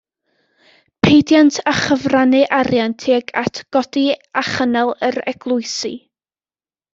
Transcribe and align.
Peidiant 1.07 1.59
â 1.71 1.73
chyfrannu 1.79 2.41
arian 2.61 2.95
tuag 3.03 3.29
at 3.43 3.61
godi 3.77 4.07
a 4.43 4.45
chynnal 4.49 4.95
yr 5.11 5.21
eglwysi. 5.35 5.93